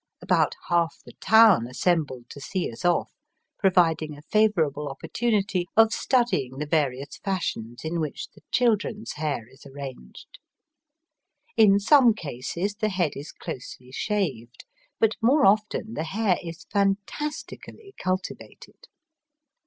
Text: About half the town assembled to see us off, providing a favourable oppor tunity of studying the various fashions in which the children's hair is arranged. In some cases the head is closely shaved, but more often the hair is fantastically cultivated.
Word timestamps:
About 0.19 0.55
half 0.69 0.97
the 1.05 1.13
town 1.21 1.67
assembled 1.67 2.27
to 2.31 2.41
see 2.41 2.71
us 2.71 2.83
off, 2.83 3.11
providing 3.59 4.17
a 4.17 4.23
favourable 4.23 4.87
oppor 4.87 5.07
tunity 5.11 5.65
of 5.77 5.93
studying 5.93 6.57
the 6.57 6.65
various 6.65 7.17
fashions 7.23 7.81
in 7.83 7.99
which 7.99 8.27
the 8.33 8.41
children's 8.49 9.11
hair 9.11 9.47
is 9.47 9.63
arranged. 9.63 10.39
In 11.55 11.79
some 11.79 12.15
cases 12.15 12.73
the 12.79 12.89
head 12.89 13.11
is 13.15 13.31
closely 13.31 13.91
shaved, 13.91 14.65
but 14.99 15.11
more 15.21 15.45
often 15.45 15.93
the 15.93 16.05
hair 16.05 16.39
is 16.41 16.65
fantastically 16.71 17.93
cultivated. 17.99 18.87